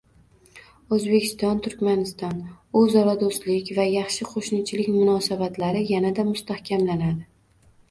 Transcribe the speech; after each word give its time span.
O‘zbekiston– 0.95 1.59
Turkmaniston: 1.67 2.39
o‘zaro 2.81 3.13
do‘stlik 3.25 3.71
va 3.81 3.87
yaxshi 3.97 4.29
qo‘shnichilik 4.33 4.91
munosabatlari 4.97 5.87
yanada 5.93 6.29
mustahkamlanadi 6.33 7.25